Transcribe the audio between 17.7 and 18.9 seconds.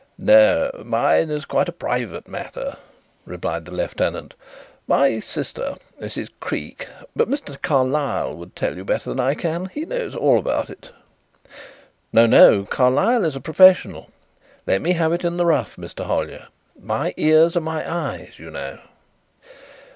eyes, you know."